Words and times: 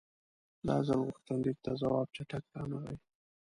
دا 0.67 0.77
ځل 0.87 0.99
غوښتنلیک 1.07 1.57
ته 1.65 1.71
ځواب 1.81 2.07
چټک 2.15 2.43
رانغی. 2.55 2.97